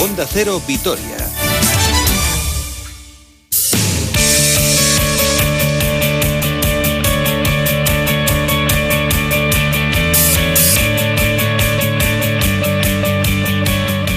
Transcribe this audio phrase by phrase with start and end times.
[0.00, 1.27] Onda Cero Vitoria.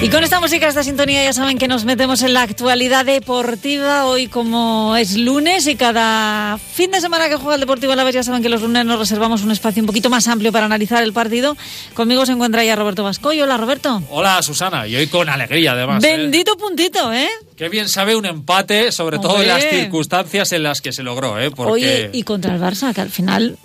[0.02, 4.06] Y con esta música, esta sintonía, ya saben que nos metemos en la actualidad deportiva.
[4.06, 8.02] Hoy, como es lunes y cada fin de semana que juega el Deportivo a la
[8.02, 10.66] vez, ya saben que los lunes nos reservamos un espacio un poquito más amplio para
[10.66, 11.56] analizar el partido.
[11.94, 13.40] Conmigo se encuentra ya Roberto Vascoy.
[13.42, 14.02] Hola, Roberto.
[14.10, 14.88] Hola, Susana.
[14.88, 16.02] Y hoy con alegría, además.
[16.02, 16.16] ¿eh?
[16.16, 17.28] Bendito puntito, ¿eh?
[17.56, 21.38] Qué bien sabe un empate, sobre todo en las circunstancias en las que se logró,
[21.38, 21.52] ¿eh?
[21.52, 21.72] Porque...
[21.72, 23.56] Oye, y contra el Barça, que al final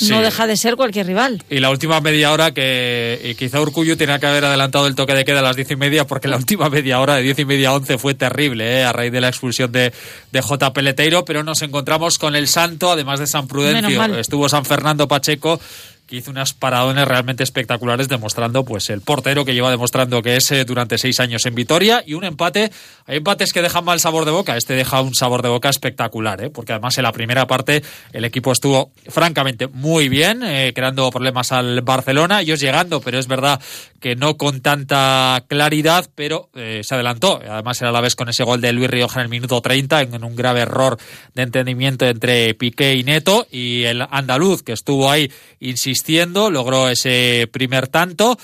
[0.00, 1.42] no deja de ser cualquier rival.
[1.50, 5.24] Y la última media hora que quizá Urcullo tenía que haber adelantado el toque de
[5.24, 7.70] queda a las diez y media porque la última media hora de diez y media
[7.70, 8.84] a once fue terrible ¿eh?
[8.84, 9.92] a raíz de la expulsión de,
[10.32, 10.72] de J.
[10.72, 15.60] Peleteiro, pero nos encontramos con el Santo, además de San Prudencio, estuvo San Fernando Pacheco
[16.06, 20.50] que hizo unas paradones realmente espectaculares demostrando pues el portero que lleva demostrando que es
[20.52, 22.70] eh, durante seis años en Vitoria y un empate,
[23.06, 26.42] hay empates que dejan mal sabor de boca, este deja un sabor de boca espectacular,
[26.44, 26.50] ¿eh?
[26.50, 27.82] porque además en la primera parte
[28.12, 33.26] el equipo estuvo francamente muy bien, eh, creando problemas al Barcelona, ellos llegando, pero es
[33.26, 33.60] verdad
[34.00, 38.28] que no con tanta claridad, pero eh, se adelantó, además era a la vez con
[38.28, 40.98] ese gol de Luis Rioja en el minuto 30, en, un grave error
[41.34, 45.30] de entendimiento entre Piqué y Neto, y el andaluz que estuvo ahí
[45.60, 48.38] insistiendo logró ese primer tanto.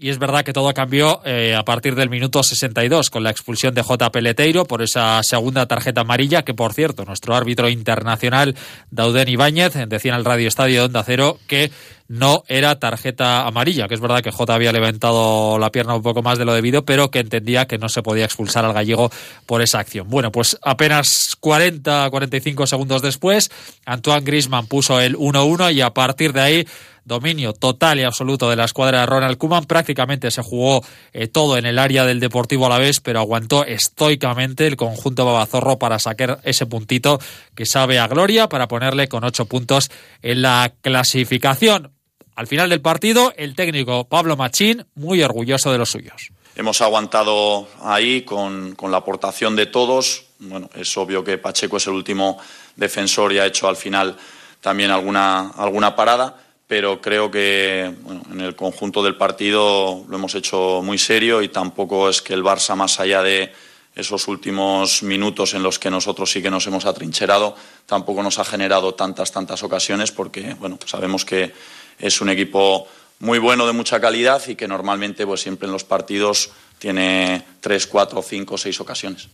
[0.00, 3.74] Y es verdad que todo cambió eh, a partir del minuto 62 con la expulsión
[3.74, 4.12] de J.
[4.12, 8.54] Peleteiro por esa segunda tarjeta amarilla que, por cierto, nuestro árbitro internacional,
[8.92, 11.72] Dauden Ibáñez, decía en el Radio Estadio Onda Cero que
[12.08, 16.22] no era tarjeta amarilla, que es verdad que J había levantado la pierna un poco
[16.22, 19.10] más de lo debido, pero que entendía que no se podía expulsar al gallego
[19.46, 20.08] por esa acción.
[20.08, 23.50] Bueno, pues apenas 40, 45 segundos después,
[23.84, 26.66] Antoine Grisman puso el 1-1 y a partir de ahí
[27.04, 29.64] dominio total y absoluto de la escuadra de Ronald Koeman.
[29.64, 33.64] Prácticamente se jugó eh, todo en el área del Deportivo a la vez, pero aguantó
[33.64, 37.18] estoicamente el conjunto babazorro para sacar ese puntito
[37.54, 39.90] que sabe a gloria para ponerle con ocho puntos
[40.22, 41.97] en la clasificación.
[42.38, 46.30] Al final del partido, el técnico Pablo Machín muy orgulloso de los suyos.
[46.54, 50.26] Hemos aguantado ahí con, con la aportación de todos.
[50.38, 52.38] Bueno, es obvio que Pacheco es el último
[52.76, 54.16] defensor y ha hecho al final
[54.60, 57.80] también alguna, alguna parada pero creo que
[58.30, 62.44] en el conjunto del partido lo hemos hecho muy serio y tampoco es que el
[62.44, 63.52] Barça, más allá de
[63.96, 67.56] esos últimos minutos en los que nosotros sí que nos hemos atrincherado,
[67.86, 71.52] tampoco nos ha generado tantas, tantas ocasiones porque bueno, sabemos que
[71.98, 72.86] es un equipo
[73.20, 77.86] muy bueno, de mucha calidad y que normalmente pues, siempre en los partidos tiene tres,
[77.86, 79.28] cuatro, cinco, seis ocasiones.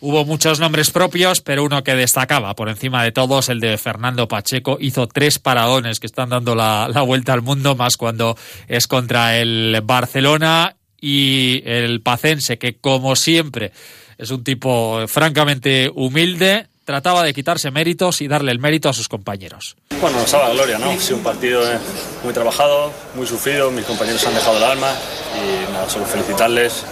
[0.00, 4.28] Hubo muchos nombres propios, pero uno que destacaba por encima de todos, el de Fernando
[4.28, 8.36] Pacheco, hizo tres paradones que están dando la, vuelta al mundo, más cuando
[8.68, 13.72] es contra el Barcelona y el Pacense, que como siempre
[14.18, 19.10] es un tipo francamente humilde, trataba de quitarse méritos y darle el mérito a sus
[19.10, 19.76] compañeros.
[20.00, 20.88] Bueno, nos la gloria, ¿no?
[20.88, 21.78] Ha sido un partido eh,
[22.24, 24.90] muy trabajado, muy sufrido, mis compañeros han dejado el alma
[25.36, 26.86] y nada, solo felicitarles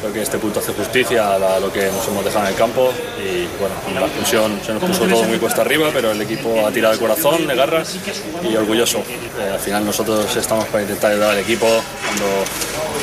[0.00, 2.92] Creo que este punto hace justicia a lo que nos hemos dejado en el campo
[3.18, 6.66] y bueno, en la expulsión se nos puso todo muy cuesta arriba, pero el equipo
[6.66, 7.96] ha tirado el corazón, de garras
[8.48, 8.98] y orgulloso.
[8.98, 12.26] Eh, al final nosotros estamos para intentar ayudar al equipo cuando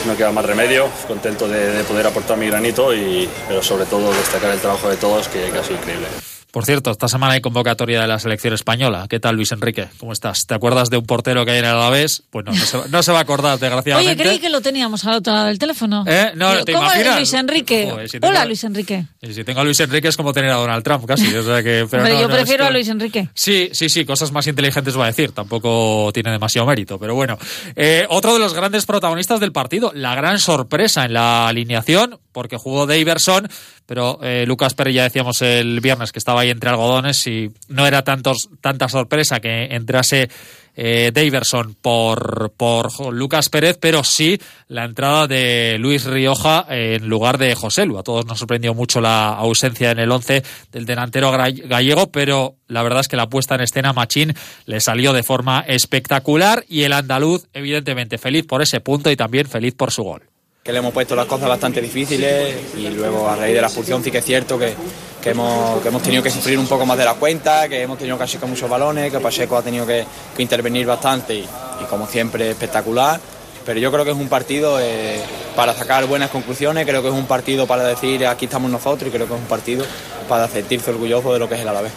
[0.07, 4.51] no queda más remedio, contento de, poder aportar mi granito y pero sobre todo destacar
[4.51, 6.34] el trabajo de todos que, que ha sido increíble.
[6.55, 9.07] Por cierto, esta semana hay convocatoria de la selección española.
[9.09, 9.89] ¿Qué tal, Luis Enrique?
[9.99, 10.47] ¿Cómo estás?
[10.47, 12.23] ¿Te acuerdas de un portero que hay en el Alavés?
[12.29, 12.53] Pues no,
[12.89, 14.13] no se, va a acordar, desgraciadamente.
[14.13, 16.05] Oye, creí que lo teníamos al otro lado del teléfono.
[16.07, 16.31] ¿Eh?
[16.35, 17.17] No, ¿te ¿Cómo imaginas?
[17.17, 18.09] Luis Enrique?
[18.21, 19.05] Hola, Luis Enrique.
[19.21, 21.35] si tengo a Luis Enrique es como tener a Donald Trump, casi.
[21.35, 23.27] O sea que, pero yo prefiero a Luis Enrique.
[23.33, 25.33] Sí, sí, sí, cosas más inteligentes va a decir.
[25.33, 27.37] Tampoco tiene demasiado mérito, pero bueno.
[27.75, 32.57] Eh, otro de los grandes protagonistas del partido, la gran sorpresa en la alineación, porque
[32.57, 33.47] jugó Daverson,
[33.85, 37.87] pero eh, Lucas Pérez ya decíamos el viernes que estaba ahí entre algodones y no
[37.87, 40.29] era tantos, tanta sorpresa que entrase
[40.75, 44.37] eh, Daverson por, por Lucas Pérez, pero sí
[44.67, 47.97] la entrada de Luis Rioja en lugar de José Lu.
[47.97, 50.43] A todos nos sorprendió mucho la ausencia en el 11
[50.73, 54.33] del delantero gallego, pero la verdad es que la puesta en escena Machín
[54.65, 59.47] le salió de forma espectacular y el andaluz, evidentemente, feliz por ese punto y también
[59.47, 60.34] feliz por su gol
[60.65, 64.03] que le hemos puesto las cosas bastante difíciles y luego a raíz de la expulsión
[64.03, 64.73] sí que es cierto que,
[65.21, 67.99] que, hemos, que hemos tenido que sufrir un poco más de la cuenta, que hemos
[67.99, 70.03] tenido casi con muchos balones, que Pacheco ha tenido que,
[70.35, 71.47] que intervenir bastante y,
[71.87, 73.19] como siempre espectacular.
[73.63, 75.21] Pero yo creo que es un partido eh,
[75.55, 79.11] para sacar buenas conclusiones, creo que es un partido para decir aquí estamos nosotros y
[79.11, 79.85] creo que es un partido
[80.27, 81.91] para sentirse orgulloso de lo que es el Alavés.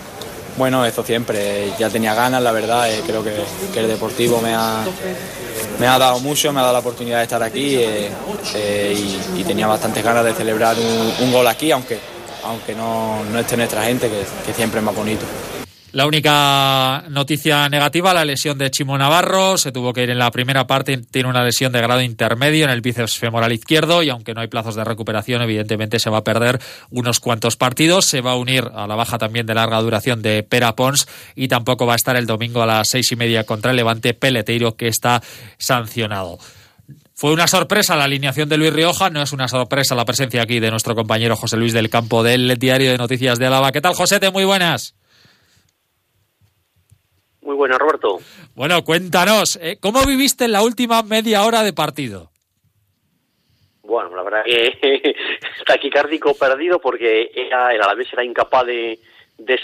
[0.59, 3.33] Bueno, esto siempre, ya tenía ganas, la verdad, eh, creo que,
[3.73, 4.85] que el Deportivo me ha,
[5.79, 8.11] me ha dado mucho, me ha dado la oportunidad de estar aquí eh,
[8.55, 10.77] eh, y, tenía bastantes ganas de celebrar
[11.21, 11.99] un, gol aquí, aunque,
[12.45, 15.25] aunque no, no esté nuestra gente, que, que siempre es más bonito.
[15.99, 19.59] La única noticia negativa, la lesión de Chimo Navarro.
[19.59, 20.97] Se tuvo que ir en la primera parte.
[20.99, 24.47] Tiene una lesión de grado intermedio en el bíceps femoral izquierdo y aunque no hay
[24.47, 26.61] plazos de recuperación, evidentemente se va a perder
[26.91, 28.05] unos cuantos partidos.
[28.05, 31.49] Se va a unir a la baja también de larga duración de Pera Pons y
[31.49, 34.77] tampoco va a estar el domingo a las seis y media contra el Levante Peleteiro
[34.77, 35.21] que está
[35.57, 36.39] sancionado.
[37.13, 40.61] Fue una sorpresa la alineación de Luis Rioja, no es una sorpresa la presencia aquí
[40.61, 43.73] de nuestro compañero José Luis del Campo del Diario de Noticias de Álava.
[43.73, 44.31] ¿Qué tal, Josete?
[44.31, 44.95] Muy buenas.
[47.49, 48.19] Muy buena, Roberto.
[48.55, 49.79] Bueno, cuéntanos, ¿eh?
[49.81, 52.31] ¿cómo viviste la última media hora de partido?
[53.81, 55.15] Bueno, la verdad que
[55.67, 58.99] taquicárdico perdido porque era, el Alavés era incapaz de,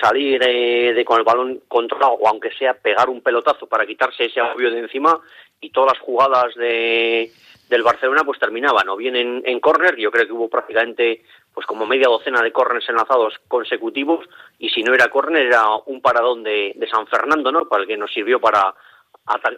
[0.01, 4.25] salir eh, de, con el balón controlado o aunque sea pegar un pelotazo para quitarse
[4.25, 5.21] ese agobio de encima
[5.61, 7.31] y todas las jugadas de,
[7.69, 11.21] del Barcelona pues terminaban o bien en, en córner, yo creo que hubo prácticamente
[11.55, 14.27] pues como media docena de córners enlazados consecutivos
[14.59, 17.67] y si no era córner era un paradón de, de San Fernando, ¿no?
[17.69, 18.75] Para el que nos sirvió para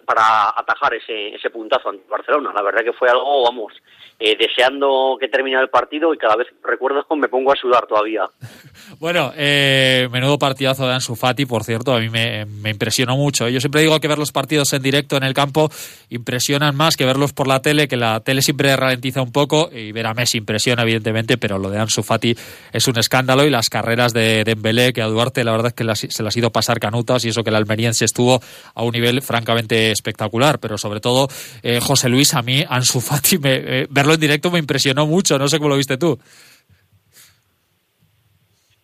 [0.04, 2.52] para atajar ese, ese puntazo ante Barcelona.
[2.54, 3.72] La verdad que fue algo, vamos,
[4.18, 8.24] eh, deseando que terminara el partido y cada vez recuerdo me pongo a sudar todavía.
[9.00, 13.48] Bueno, eh, menudo partidazo de Ansu Fati, por cierto, a mí me, impresionó mucho.
[13.48, 15.68] Yo siempre digo que ver los partidos en directo en el campo
[16.08, 19.90] impresionan más que verlos por la tele, que la tele siempre ralentiza un poco y
[19.90, 22.36] ver a Messi impresiona evidentemente, pero lo de Ansu Fati
[22.72, 26.08] es un escándalo y las carreras de Dembélé, que a Duarte la verdad es que
[26.08, 28.40] se las ha ido pasar canutas y eso que el almeriense estuvo
[28.74, 29.56] a un nivel francamente
[29.91, 31.29] espectacular, pero sobre todo
[31.62, 35.49] eh, José Luis, a mí Ansu Fati, eh, verlo en directo me impresionó mucho, no
[35.49, 36.19] sé cómo lo viste tú.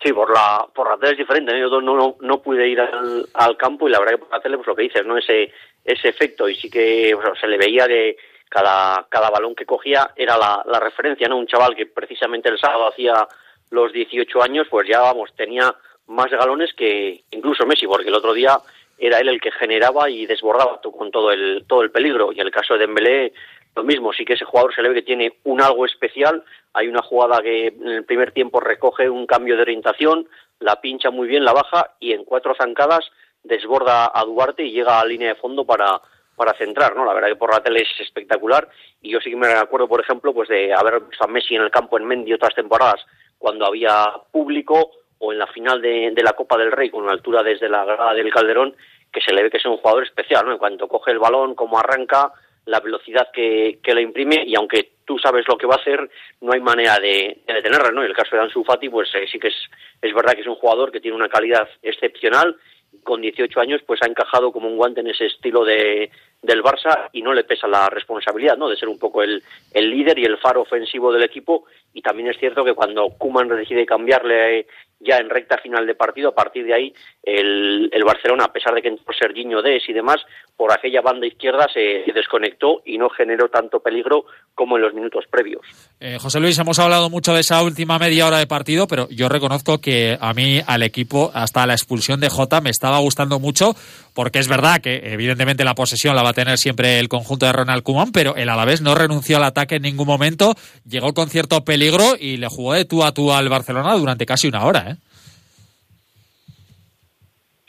[0.03, 3.87] Sí, por la, por la tele es diferente, yo no, no, pude ir al, campo
[3.87, 5.17] y la verdad que por la tele, pues lo que dices, ¿no?
[5.17, 5.53] Ese,
[5.85, 8.17] ese efecto y sí que se le veía que
[8.49, 11.39] cada, cada balón que cogía era la, la referencia, ¿no?
[11.39, 13.29] Un chaval que precisamente el sábado hacía
[13.71, 15.73] los 18 años, pues ya, vamos, tenía
[16.09, 18.59] más galones que incluso Messi, porque el otro día
[19.03, 22.33] era él el que generaba y desbordaba con todo el, todo el peligro.
[22.33, 23.33] Y en el caso de Dembélé,
[23.75, 26.45] lo mismo, sí que ese jugador se le ve que tiene un algo especial.
[26.73, 30.29] Hay una jugada que en el primer tiempo recoge un cambio de orientación,
[30.61, 33.11] la pincha muy bien, la baja y en cuatro zancadas
[33.43, 36.01] desborda a Duarte y llega a línea de fondo para,
[36.37, 37.05] para centrar, ¿no?
[37.05, 38.69] La verdad que por la tele es espectacular
[39.01, 41.63] y yo sí que me acuerdo, por ejemplo, pues de haber visto a Messi en
[41.63, 43.05] el campo en Mendy otras temporadas
[43.37, 44.93] cuando había público
[45.25, 48.13] o en la final de, la Copa del Rey con una altura desde la grada
[48.13, 48.75] del Calderón
[49.13, 50.53] que se le ve que es un jugador especial, ¿no?
[50.53, 52.33] En cuanto coge el balón, cómo arranca,
[52.67, 56.11] la velocidad que, que le imprime y aunque tú sabes lo que va a hacer,
[56.41, 58.03] no hay manera de, de detenerlo, ¿no?
[58.03, 59.71] Y el caso de Ansu Fati, pues eh, sí que es,
[60.01, 62.57] es verdad que es un jugador que tiene una calidad excepcional,
[63.03, 66.11] con 18 años pues ha encajado como un guante en ese estilo de,
[66.43, 68.69] del Barça y no le pesa la responsabilidad ¿no?
[68.69, 69.43] de ser un poco el,
[69.73, 71.65] el líder y el faro ofensivo del equipo
[71.95, 74.67] y también es cierto que cuando Kuman decide cambiarle
[75.03, 76.31] ya en recta final de partido.
[76.31, 79.93] A partir de ahí, el, el Barcelona, a pesar de que entró Serginho Des y
[79.93, 80.21] demás,
[80.57, 85.25] por aquella banda izquierda se desconectó y no generó tanto peligro como en los minutos
[85.31, 85.63] previos.
[85.99, 89.29] Eh, José Luis, hemos hablado mucho de esa última media hora de partido, pero yo
[89.29, 93.75] reconozco que a mí, al equipo, hasta la expulsión de Jota, me estaba gustando mucho,
[94.15, 97.53] porque es verdad que evidentemente la posesión la va a tener siempre el conjunto de
[97.53, 100.55] Ronald Koeman, pero el Alavés no renunció al ataque en ningún momento,
[100.89, 104.49] llegó con cierto peligro y le jugó de tú a tú al Barcelona durante casi
[104.49, 104.91] una hora.
[104.91, 104.92] ¿eh?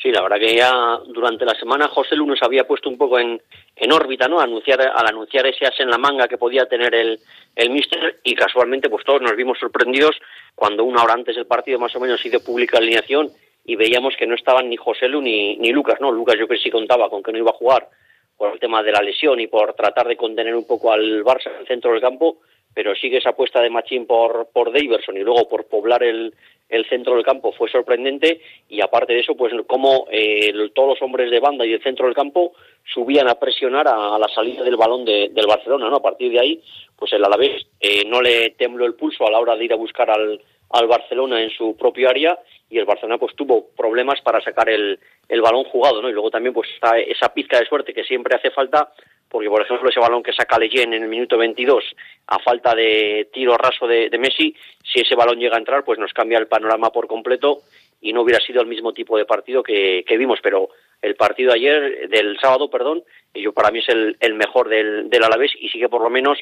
[0.03, 3.41] Sí, la verdad que ya durante la semana José Lunes había puesto un poco en,
[3.73, 4.41] en órbita, ¿no?
[4.41, 7.17] Anunciar, al anunciar ese as en la manga que podía tener el,
[7.55, 10.17] el míster y casualmente pues todos nos vimos sorprendidos
[10.55, 13.29] cuando una hora antes del partido más o menos se hizo pública la alineación
[13.63, 16.11] y veíamos que no estaban ni José Lu ni, ni Lucas, ¿no?
[16.11, 17.87] Lucas yo creo que sí contaba con que no iba a jugar
[18.35, 21.49] por el tema de la lesión y por tratar de contener un poco al Barça
[21.49, 22.39] en el centro del campo,
[22.73, 26.33] pero sigue esa apuesta de Machín por, por Daverson y luego por poblar el,
[26.69, 31.01] el centro del campo fue sorprendente y aparte de eso, pues como eh, todos los
[31.01, 32.53] hombres de banda y el centro del campo
[32.91, 35.97] subían a presionar a, la salida del balón de, del Barcelona, ¿no?
[35.97, 36.61] A partir de ahí,
[36.97, 39.77] pues el Alavés eh, no le tembló el pulso a la hora de ir a
[39.77, 42.39] buscar al, al Barcelona en su propio área
[42.69, 44.99] y el Barcelona pues tuvo problemas para sacar el,
[45.29, 46.09] el balón jugado, ¿no?
[46.09, 46.67] Y luego también pues
[47.07, 48.91] esa pizca de suerte que siempre hace falta
[49.33, 51.83] porque por ejemplo ese balón que saca Leyen en el minuto 22
[52.27, 56.13] a falta de tiro raso de, Messi, si ese balón llega a entrar, pues nos
[56.13, 57.61] cambia el panorama por completo
[57.99, 60.69] y no hubiera sido el mismo tipo de partido que, vimos, pero
[61.01, 63.01] el partido ayer, del sábado, perdón,
[63.33, 66.11] yo para mí es el, el mejor del, del Alavés y sí que por lo
[66.11, 66.37] menos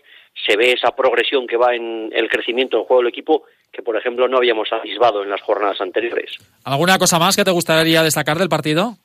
[0.45, 3.95] se ve esa progresión que va en el crecimiento del juego del equipo que por
[3.95, 6.35] ejemplo no habíamos atisbado en las jornadas anteriores.
[6.65, 8.97] ¿Alguna cosa más que te gustaría destacar del partido?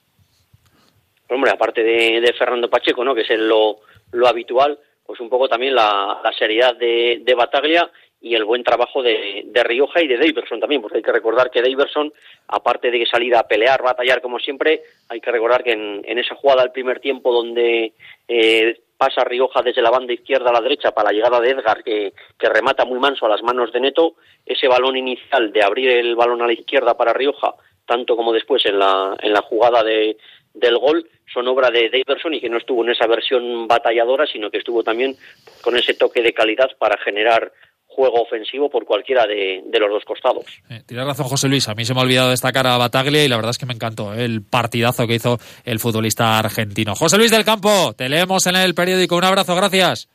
[1.29, 3.15] Hombre, aparte de, Fernando Pacheco, ¿no?
[3.15, 3.79] Que es lo,
[4.13, 7.91] lo habitual, pues un poco también la, seriedad de, de Bataglia
[8.21, 11.51] y el buen trabajo de, de, Rioja y de Daverson también, porque hay que recordar
[11.51, 12.13] que Daverson,
[12.49, 16.35] aparte de salir a pelear, batallar como siempre, hay que recordar que en, en esa
[16.35, 17.93] jugada al primer tiempo donde
[18.27, 21.85] eh, pasa Rioja desde la banda izquierda a la derecha para la llegada de Edgar,
[21.85, 24.15] que, que, remata muy manso a las manos de Neto,
[24.45, 27.55] ese balón inicial de abrir el balón a la izquierda para Rioja,
[27.85, 30.17] tanto como después en la, en la jugada de,
[30.57, 34.51] del gol, son obra de Daverson y que no estuvo en esa versión batalladora, sino
[34.51, 35.17] que estuvo también
[35.63, 37.53] con ese toque de calidad para generar
[37.97, 40.45] juego ofensivo por cualquiera de, los dos costados.
[40.69, 41.67] Eh, tienes razón, José Luis.
[41.69, 43.73] A mí se me ha olvidado destacar a Bataglia y la verdad es que me
[43.73, 46.95] encantó eh, el partidazo que hizo el futbolista argentino.
[46.95, 49.17] José Luis del Campo, te leemos en el periódico.
[49.17, 50.09] Un abrazo, gracias.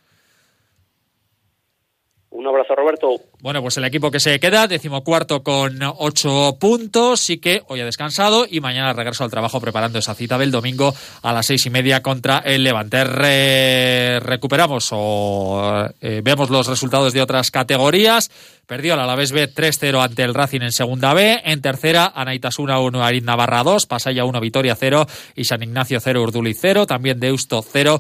[2.42, 3.08] Un abrazo, Roberto.
[3.40, 7.86] Bueno, pues el equipo que se queda, decimocuarto con ocho puntos, y que hoy ha
[7.86, 11.70] descansado y mañana regreso al trabajo preparando esa cita del domingo a las seis y
[11.70, 14.20] media contra el Levante.
[14.22, 18.32] recuperamos o eh, vemos los resultados de otras categorías.
[18.66, 21.42] Perdió la Alavés B 3-0 ante el Racing en segunda B.
[21.44, 26.24] En tercera, Anaitasuna 1, Arid Navarra 2, Pasaya 1, Vitoria 0 y San Ignacio 0,
[26.24, 26.86] Urduli 0.
[26.86, 28.00] También Deusto 0,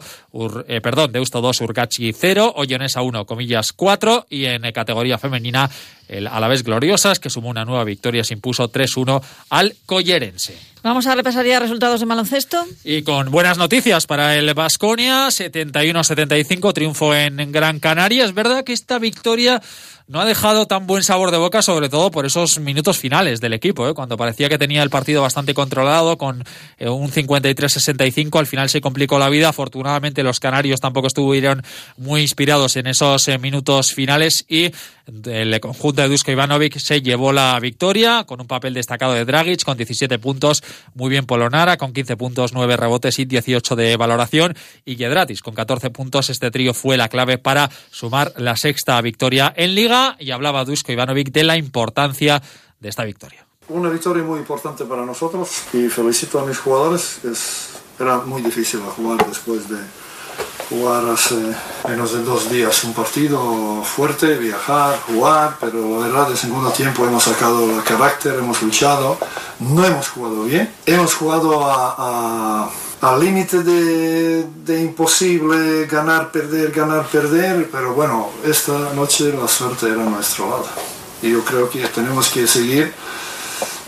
[0.67, 5.69] eh, perdón, Deusto 2, Urgachi 0, Ollonesa 1, comillas 4 y en categoría femenina
[6.11, 10.55] el Alavés Gloriosas que sumó una nueva victoria, se impuso 3-1 al Collerense.
[10.83, 12.65] Vamos a repasar ya resultados de baloncesto.
[12.83, 18.25] Y con buenas noticias para el Vasconia, 71-75, triunfo en Gran Canaria.
[18.25, 19.61] Es verdad que esta victoria
[20.11, 23.53] no ha dejado tan buen sabor de boca, sobre todo por esos minutos finales del
[23.53, 23.93] equipo, ¿eh?
[23.93, 26.43] cuando parecía que tenía el partido bastante controlado, con
[26.79, 29.47] eh, un 53-65, al final se complicó la vida.
[29.47, 31.63] Afortunadamente los canarios tampoco estuvieron
[31.95, 34.71] muy inspirados en esos eh, minutos finales y
[35.25, 39.63] el conjunto de Dusko Ivanovic se llevó la victoria con un papel destacado de Dragic
[39.63, 40.63] con 17 puntos,
[40.93, 45.53] muy bien Polonara con 15 puntos, 9 rebotes y 18 de valoración y Gedratis con
[45.53, 46.29] 14 puntos.
[46.29, 50.91] Este trío fue la clave para sumar la sexta victoria en liga y hablaba Dusko
[50.91, 52.41] Ivanovic de la importancia
[52.79, 53.45] de esta victoria.
[53.69, 57.19] Una victoria muy importante para nosotros y felicito a mis jugadores.
[57.99, 59.77] era muy difícil jugar después de
[60.71, 61.35] jugar hace
[61.85, 67.05] menos de dos días un partido fuerte, viajar, jugar, pero la verdad el segundo tiempo
[67.05, 69.17] hemos sacado el carácter, hemos luchado,
[69.59, 71.61] no hemos jugado bien, hemos jugado
[73.01, 79.87] al límite de, de, imposible ganar, perder, ganar, perder, pero bueno, esta noche la suerte
[79.87, 80.67] era a nuestro lado.
[81.21, 82.93] Y yo creo que tenemos que seguir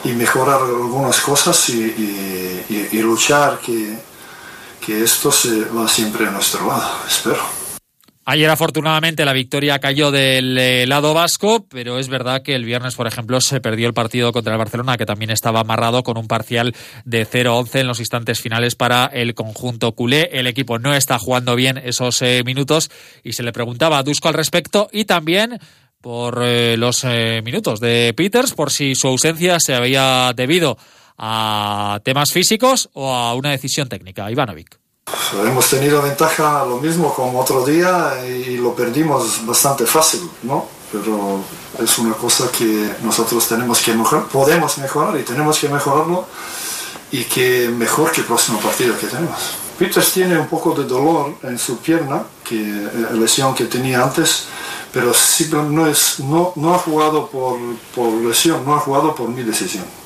[0.04, 4.13] y mejorar algunas cosas y, y, y luchar que
[4.86, 7.64] que esto se va siempre a nuestro lado, espero.
[8.26, 12.96] Ayer afortunadamente la victoria cayó del eh, lado vasco, pero es verdad que el viernes,
[12.96, 16.30] por ejemplo, se perdió el partido contra el Barcelona, que también estaba amarrado con un
[16.30, 16.74] parcial
[17.04, 20.30] de 0-11 en los instantes finales para el conjunto culé.
[20.32, 22.90] El equipo no está jugando bien esos eh, minutos
[23.24, 25.60] y se le preguntaba a Dusko al respecto y también
[26.00, 27.06] por eh, los
[27.44, 30.78] minutos de Peters, por si su ausencia se había debido
[31.26, 34.30] a temas físicos o a una decisión técnica.
[34.30, 34.78] Ivanovic.
[35.46, 40.66] Hemos tenido ventaja lo mismo como otro día y lo perdimos bastante fácil, ¿no?
[40.92, 41.40] Pero
[41.82, 46.26] es una cosa que nosotros tenemos que mejorar, podemos mejorar y tenemos que mejorarlo
[47.10, 49.56] y que mejor que el próximo partido que tenemos.
[49.80, 54.48] Peters tiene un poco de dolor en su pierna, que la lesión que tenía antes,
[54.92, 55.14] pero
[55.70, 57.58] no, es, no, no ha jugado por,
[57.96, 60.03] por lesión, no ha jugado por mi decisión.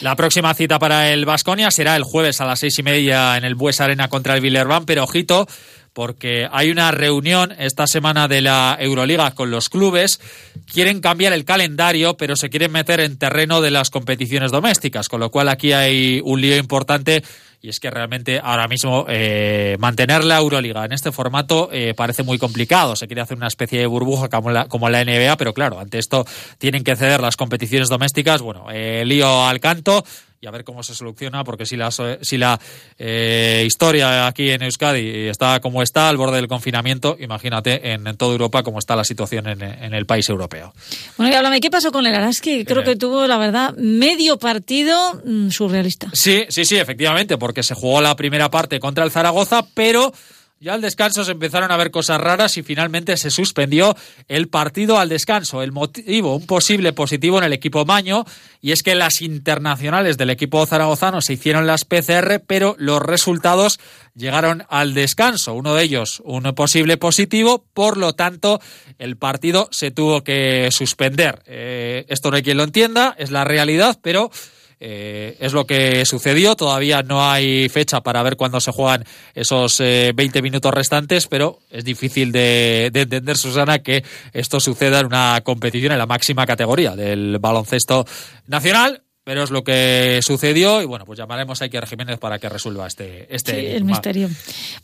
[0.00, 3.44] La próxima cita para el Vasconia será el jueves a las seis y media en
[3.44, 5.48] el Bues Arena contra el Villerban, pero ojito,
[5.92, 10.20] porque hay una reunión esta semana de la Euroliga con los clubes.
[10.72, 15.18] Quieren cambiar el calendario, pero se quieren meter en terreno de las competiciones domésticas, con
[15.18, 17.24] lo cual aquí hay un lío importante
[17.60, 22.22] y es que realmente ahora mismo eh, mantener la Euroliga en este formato eh, parece
[22.22, 22.94] muy complicado.
[22.94, 25.98] Se quiere hacer una especie de burbuja como la, como la NBA, pero claro, ante
[25.98, 26.24] esto
[26.58, 28.42] tienen que ceder las competiciones domésticas.
[28.42, 30.04] Bueno, eh, lío al canto
[30.40, 32.58] y a ver cómo se soluciona, porque si la, si la
[32.98, 38.32] eh, historia aquí en Euskadi está como está, al borde del confinamiento, imagínate en, toda
[38.32, 40.72] Europa cómo está la situación en, el país europeo.
[41.16, 42.64] Bueno, y háblame, ¿qué pasó con el Araski?
[42.64, 46.10] Creo que tuvo, la verdad, medio partido mm, surrealista.
[46.12, 50.12] Sí, sí, sí, efectivamente, porque se jugó la primera parte contra el Zaragoza, pero
[50.60, 53.96] ya al descanso se empezaron a ver cosas raras y finalmente se suspendió
[54.26, 55.62] el partido al descanso.
[55.62, 58.24] El motivo, un posible positivo en el equipo Maño,
[58.60, 63.78] y es que las internacionales del equipo zaragozano se hicieron las PCR, pero los resultados
[64.16, 65.54] llegaron al descanso.
[65.54, 68.60] Uno de ellos, un posible positivo, por lo tanto,
[68.98, 71.40] el partido se tuvo que suspender.
[71.46, 74.30] Eh, esto no hay quien lo entienda, es la realidad, pero
[74.80, 76.54] Eh, es lo que sucedió.
[76.54, 79.04] Todavía no hay fecha para ver cuándo se juegan
[79.34, 85.06] esos 20 minutos restantes, pero es difícil de, de entender, Susana, que esto suceda en
[85.06, 88.06] una competición en la máxima categoría del baloncesto
[88.46, 92.48] nacional pero es lo que sucedió y bueno, pues llamaremos a Iker Jiménez para que
[92.48, 94.30] resuelva este, este sí, el misterio.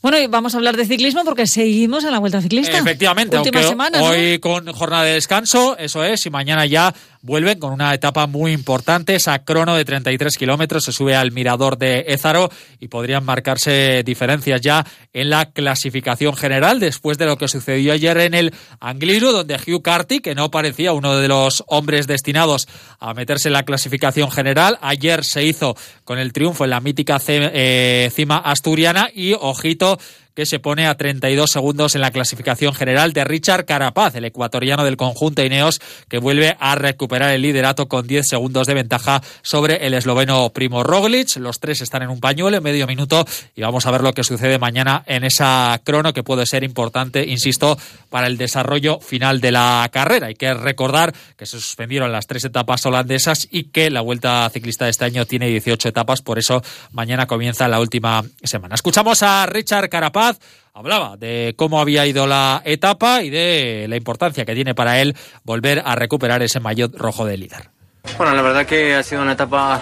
[0.02, 2.76] Bueno, y vamos a hablar de ciclismo porque seguimos en la Vuelta Ciclista.
[2.76, 4.04] Efectivamente, Última aunque semana, ¿no?
[4.04, 6.94] hoy con jornada de descanso, eso es, y mañana ya
[7.24, 11.78] vuelven con una etapa muy importante, esa crono de 33 kilómetros, se sube al mirador
[11.78, 12.50] de Ézaro
[12.80, 18.18] y podrían marcarse diferencias ya en la clasificación general después de lo que sucedió ayer
[18.18, 22.68] en el Angliru, donde Hugh Carty, que no parecía uno de los hombres destinados
[23.00, 27.18] a meterse en la clasificación general, ayer se hizo con el triunfo en la mítica
[27.26, 29.98] eh, cima asturiana y ojito
[30.34, 34.84] que se pone a 32 segundos en la clasificación general de Richard Carapaz, el ecuatoriano
[34.84, 39.86] del conjunto Ineos, que vuelve a recuperar el liderato con 10 segundos de ventaja sobre
[39.86, 41.36] el esloveno Primo Roglic.
[41.36, 43.24] Los tres están en un pañuelo, en medio minuto,
[43.54, 47.24] y vamos a ver lo que sucede mañana en esa crono que puede ser importante,
[47.24, 47.78] insisto,
[48.10, 50.26] para el desarrollo final de la carrera.
[50.26, 54.86] Hay que recordar que se suspendieron las tres etapas holandesas y que la Vuelta Ciclista
[54.86, 58.74] de este año tiene 18 etapas, por eso mañana comienza la última semana.
[58.74, 60.23] Escuchamos a Richard Carapaz
[60.72, 65.16] hablaba de cómo había ido la etapa y de la importancia que tiene para él
[65.44, 67.70] volver a recuperar ese maillot rojo de líder.
[68.18, 69.80] Bueno, la verdad que ha sido una etapa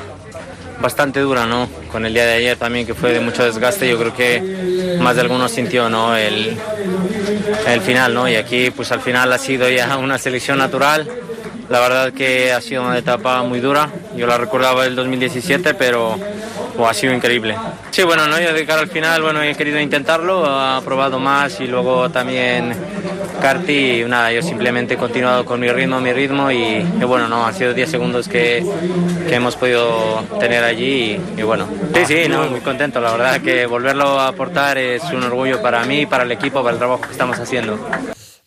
[0.80, 1.68] bastante dura, ¿no?
[1.90, 5.14] Con el día de ayer también que fue de mucho desgaste, yo creo que más
[5.14, 6.16] de algunos sintió, ¿no?
[6.16, 6.56] El,
[7.66, 8.28] el final, ¿no?
[8.28, 11.08] Y aquí pues al final ha sido ya una selección natural
[11.72, 13.90] la verdad que ha sido una etapa muy dura.
[14.14, 16.18] Yo la recordaba el 2017, pero
[16.78, 17.56] oh, ha sido increíble.
[17.90, 18.40] Sí, bueno, ¿no?
[18.40, 22.74] yo de cara al final, bueno, he querido intentarlo, ha probado más y luego también
[23.40, 27.52] Carti, nada, yo simplemente he continuado con mi ritmo, mi ritmo y, bueno, no, ha
[27.52, 28.64] sido 10 segundos que,
[29.28, 33.40] que hemos podido tener allí y, y, bueno, sí, sí, no, muy contento, la verdad
[33.40, 37.02] que volverlo a aportar es un orgullo para mí, para el equipo, para el trabajo
[37.02, 37.78] que estamos haciendo.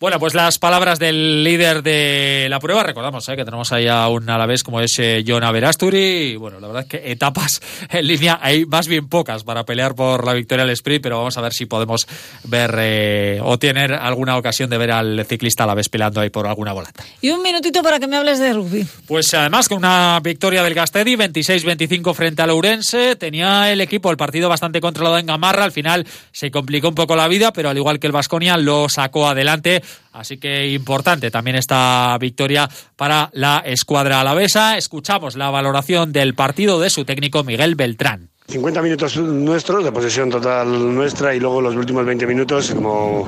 [0.05, 3.35] Bueno, pues las palabras del líder de la prueba, recordamos ¿eh?
[3.35, 6.83] que tenemos ahí a un alavés como es eh, John Averasturi, y bueno, la verdad
[6.83, 10.69] es que etapas en línea hay más bien pocas para pelear por la victoria al
[10.69, 12.07] sprint, pero vamos a ver si podemos
[12.43, 16.71] ver eh, o tener alguna ocasión de ver al ciclista alavés peleando ahí por alguna
[16.71, 17.03] volata.
[17.19, 18.85] Y un minutito para que me hables de rugby.
[19.07, 24.17] Pues además con una victoria del Gastedi, 26-25 frente al Ourense, tenía el equipo el
[24.17, 27.77] partido bastante controlado en Gamarra, al final se complicó un poco la vida, pero al
[27.77, 33.63] igual que el Vasconia lo sacó adelante Así que importante también esta victoria para la
[33.65, 34.77] escuadra alavesa.
[34.77, 38.34] Escuchamos la valoración del partido de su técnico Miguel Beltrán.
[38.47, 43.27] 50 minutos nuestros de posesión total nuestra y luego los últimos 20 minutos como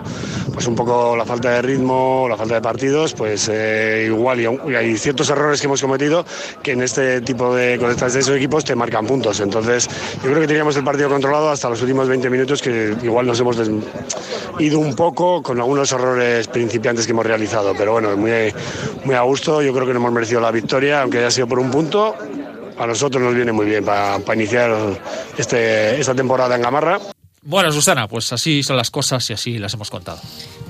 [0.53, 4.45] pues un poco la falta de ritmo, la falta de partidos, pues eh, igual y,
[4.75, 6.23] hay ciertos errores que hemos cometido
[6.62, 9.39] que en este tipo de con estas de esos equipos te marcan puntos.
[9.39, 13.25] Entonces yo creo que teníamos el partido controlado hasta los últimos 20 minutos que igual
[13.25, 13.58] nos hemos
[14.60, 18.53] ido un poco con algunos errores principiantes que hemos realizado, pero bueno, muy,
[19.03, 21.58] muy a gusto, yo creo que no hemos merecido la victoria, aunque haya sido por
[21.58, 22.15] un punto
[22.78, 24.72] a nosotros nos viene muy bien para, iniciar
[25.38, 27.00] este, esta temporada en Gamarra.
[27.42, 30.20] Bueno, Susana, pues así son las cosas y así las hemos contado.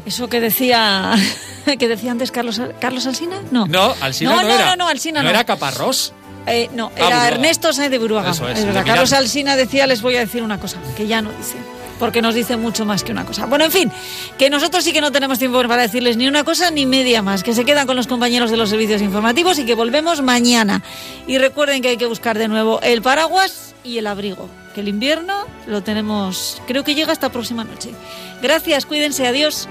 [0.05, 1.15] Eso que decía
[1.79, 3.65] que decía antes Carlos Carlos Alsina, no.
[3.65, 4.65] No, Alsina no, no, era.
[4.67, 5.29] No, no, Alsina no.
[5.29, 6.13] era Caparrós?
[6.45, 8.31] Eh, no, era Ah, Ernesto Sáenz de Buruaga.
[8.31, 9.11] Eso es, es Carlos.
[9.11, 11.57] Alsina decía, les voy a decir una cosa, que ya no dice.
[11.99, 13.45] Porque nos dice mucho más que una cosa.
[13.45, 13.91] Bueno, en fin,
[14.37, 17.43] que nosotros sí que no tenemos tiempo para decirles ni una cosa ni media más.
[17.43, 20.83] Que se quedan con los compañeros de los servicios informativos y que volvemos mañana.
[21.25, 24.49] Y recuerden que hay que buscar de nuevo el paraguas y el abrigo.
[24.75, 27.91] Que el invierno lo tenemos, creo que llega esta próxima noche.
[28.41, 29.67] Gracias, cuídense, adiós.